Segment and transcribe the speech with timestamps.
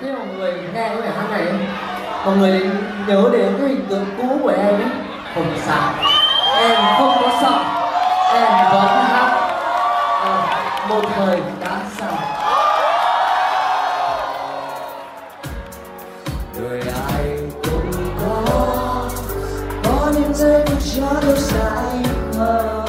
[0.00, 1.46] khi mà người nghe cái bài hát này
[2.24, 2.60] mọi người
[3.06, 4.90] nhớ đến cái hình tượng cũ của em ấy.
[5.34, 5.94] Không sao.
[6.58, 7.64] Em không có sợ.
[8.34, 9.30] Em vẫn hát.
[10.24, 12.12] À, một thời đã sao.
[16.58, 18.42] Người ai cũng có
[19.84, 22.04] có những giây phút cho đôi say
[22.38, 22.84] mơ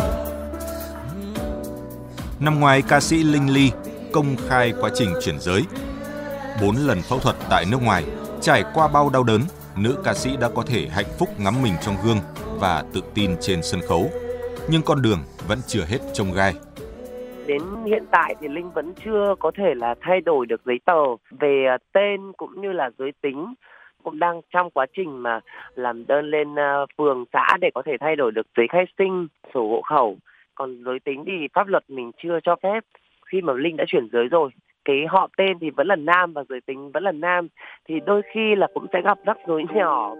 [2.39, 3.71] Năm ngoái, ca sĩ Linh Ly
[4.13, 5.63] công khai quá trình chuyển giới.
[6.61, 8.03] Bốn lần phẫu thuật tại nước ngoài,
[8.41, 9.41] trải qua bao đau đớn,
[9.83, 12.17] nữ ca sĩ đã có thể hạnh phúc ngắm mình trong gương
[12.61, 14.03] và tự tin trên sân khấu.
[14.71, 16.53] Nhưng con đường vẫn chưa hết trông gai.
[17.47, 21.03] Đến hiện tại thì Linh vẫn chưa có thể là thay đổi được giấy tờ
[21.39, 23.53] về à, tên cũng như là giới tính
[24.03, 25.39] cũng đang trong quá trình mà
[25.75, 29.27] làm đơn lên à, phường xã để có thể thay đổi được giấy khai sinh,
[29.53, 30.17] sổ hộ khẩu.
[30.55, 32.83] Còn giới tính thì pháp luật mình chưa cho phép
[33.25, 34.49] khi mà Linh đã chuyển giới rồi.
[34.85, 37.47] Cái họ tên thì vẫn là nam và giới tính vẫn là nam
[37.87, 40.15] thì đôi khi là cũng sẽ gặp rắc rối nhỏ.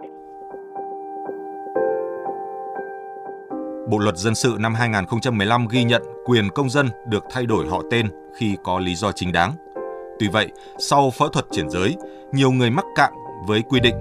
[3.90, 7.82] Bộ luật dân sự năm 2015 ghi nhận quyền công dân được thay đổi họ
[7.90, 8.06] tên
[8.38, 9.52] khi có lý do chính đáng.
[10.18, 11.96] Tuy vậy, sau phẫu thuật chuyển giới,
[12.32, 13.12] nhiều người mắc cạn
[13.46, 13.94] với quy định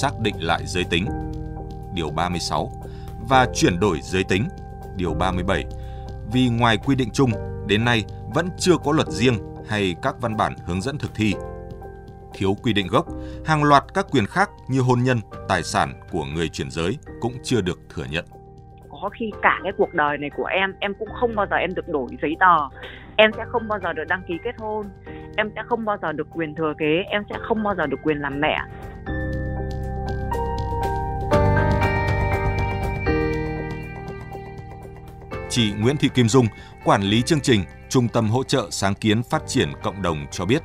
[0.00, 1.06] xác định lại giới tính.
[1.94, 2.70] Điều 36
[3.28, 4.42] và chuyển đổi giới tính.
[4.96, 5.64] Điều 37.
[6.32, 7.30] Vì ngoài quy định chung,
[7.68, 9.34] đến nay vẫn chưa có luật riêng
[9.68, 11.34] hay các văn bản hướng dẫn thực thi.
[12.34, 13.06] Thiếu quy định gốc,
[13.44, 17.32] hàng loạt các quyền khác như hôn nhân, tài sản của người chuyển giới cũng
[17.42, 18.24] chưa được thừa nhận.
[19.02, 21.74] Có khi cả cái cuộc đời này của em em cũng không bao giờ em
[21.74, 22.68] được đổi giấy tờ.
[23.16, 24.86] Em sẽ không bao giờ được đăng ký kết hôn.
[25.36, 27.02] Em sẽ không bao giờ được quyền thừa kế.
[27.10, 28.58] Em sẽ không bao giờ được quyền làm mẹ.
[35.56, 36.46] Chị Nguyễn Thị Kim Dung,
[36.84, 40.44] quản lý chương trình Trung tâm hỗ trợ sáng kiến phát triển cộng đồng cho
[40.46, 40.62] biết,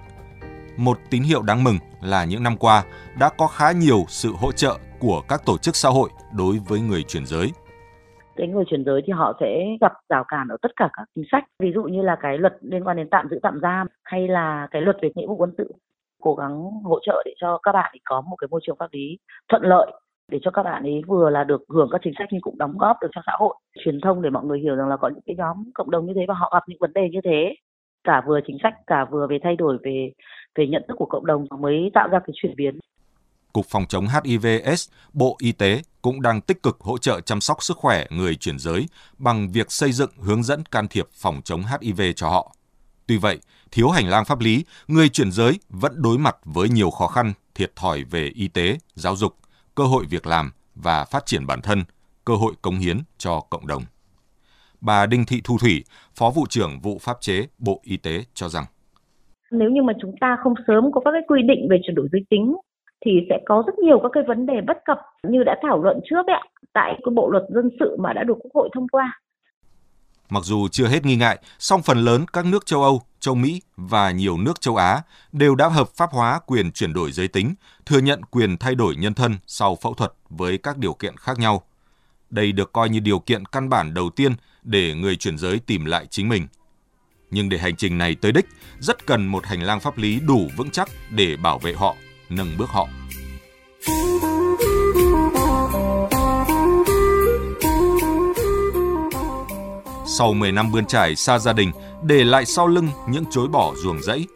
[0.77, 2.83] một tín hiệu đáng mừng là những năm qua
[3.19, 6.79] đã có khá nhiều sự hỗ trợ của các tổ chức xã hội đối với
[6.79, 7.47] người chuyển giới.
[8.35, 11.25] Cái người chuyển giới thì họ sẽ gặp rào cản ở tất cả các chính
[11.31, 14.27] sách ví dụ như là cái luật liên quan đến tạm giữ tạm giam hay
[14.27, 15.73] là cái luật về nghĩa vụ quân sự
[16.21, 19.17] cố gắng hỗ trợ để cho các bạn có một cái môi trường pháp lý
[19.49, 19.91] thuận lợi
[20.31, 22.77] để cho các bạn ấy vừa là được hưởng các chính sách nhưng cũng đóng
[22.77, 23.55] góp được cho xã hội.
[23.85, 26.13] Truyền thông để mọi người hiểu rằng là có những cái nhóm cộng đồng như
[26.15, 27.55] thế và họ gặp những vấn đề như thế.
[28.03, 30.11] Cả vừa chính sách cả vừa về thay đổi về
[30.55, 32.79] về nhận thức của cộng đồng mới tạo ra cái chuyển biến.
[33.53, 37.63] Cục Phòng chống HIV/AIDS, Bộ Y tế cũng đang tích cực hỗ trợ chăm sóc
[37.63, 38.85] sức khỏe người chuyển giới
[39.17, 42.55] bằng việc xây dựng hướng dẫn can thiệp phòng chống HIV cho họ.
[43.07, 43.39] Tuy vậy,
[43.71, 47.33] thiếu hành lang pháp lý, người chuyển giới vẫn đối mặt với nhiều khó khăn,
[47.55, 49.33] thiệt thòi về y tế, giáo dục,
[49.75, 51.83] cơ hội việc làm và phát triển bản thân,
[52.25, 53.83] cơ hội cống hiến cho cộng đồng.
[54.81, 55.83] Bà Đinh Thị Thu Thủy,
[56.15, 58.65] Phó vụ trưởng vụ pháp chế Bộ Y tế cho rằng
[59.51, 62.07] nếu như mà chúng ta không sớm có các cái quy định về chuyển đổi
[62.11, 62.55] giới tính
[63.05, 65.99] thì sẽ có rất nhiều các cái vấn đề bất cập như đã thảo luận
[66.09, 69.19] trước ấy, tại cái bộ luật dân sự mà đã được Quốc hội thông qua.
[70.29, 73.61] Mặc dù chưa hết nghi ngại, song phần lớn các nước châu Âu, châu Mỹ
[73.77, 75.01] và nhiều nước châu Á
[75.31, 77.55] đều đã hợp pháp hóa quyền chuyển đổi giới tính,
[77.85, 81.39] thừa nhận quyền thay đổi nhân thân sau phẫu thuật với các điều kiện khác
[81.39, 81.63] nhau.
[82.29, 85.85] Đây được coi như điều kiện căn bản đầu tiên để người chuyển giới tìm
[85.85, 86.47] lại chính mình.
[87.31, 88.45] Nhưng để hành trình này tới đích,
[88.79, 91.95] rất cần một hành lang pháp lý đủ vững chắc để bảo vệ họ
[92.29, 92.87] nâng bước họ.
[100.17, 101.71] Sau 10 năm bươn trải xa gia đình,
[102.03, 104.27] để lại sau lưng những chối bỏ ruồng rẫy,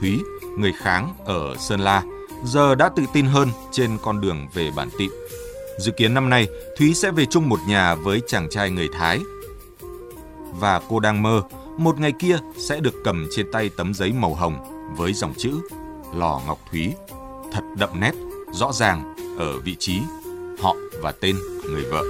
[0.00, 0.20] Thúy,
[0.58, 2.02] người kháng ở Sơn La,
[2.44, 5.10] giờ đã tự tin hơn trên con đường về bản tịnh.
[5.78, 6.46] Dự kiến năm nay,
[6.78, 9.20] Thúy sẽ về chung một nhà với chàng trai người Thái.
[10.52, 11.42] Và cô đang mơ,
[11.78, 14.56] một ngày kia sẽ được cầm trên tay tấm giấy màu hồng
[14.96, 15.52] với dòng chữ
[16.14, 16.92] Lò Ngọc Thúy
[17.52, 18.12] thật đậm nét,
[18.52, 20.00] rõ ràng ở vị trí
[20.60, 21.36] họ và tên
[21.70, 22.02] người vợ.